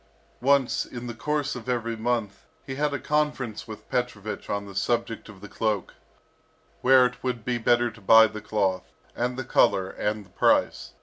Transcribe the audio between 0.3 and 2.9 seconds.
Once, in the course of every month, he